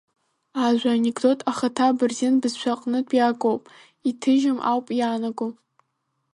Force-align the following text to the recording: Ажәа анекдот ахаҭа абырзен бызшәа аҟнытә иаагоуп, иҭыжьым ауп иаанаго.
Ажәа 0.65 0.91
анекдот 0.95 1.39
ахаҭа 1.51 1.83
абырзен 1.87 2.35
бызшәа 2.41 2.73
аҟнытә 2.75 3.13
иаагоуп, 3.15 3.63
иҭыжьым 4.09 4.57
ауп 4.71 4.87
иаанаго. 4.99 5.47